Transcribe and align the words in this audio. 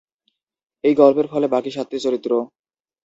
এই 0.83 0.93
গল্পের 0.95 1.27
ফলে 1.27 1.47
বাকি 1.47 1.71
সাতটি 1.71 1.97
চরিত্র। 1.99 2.31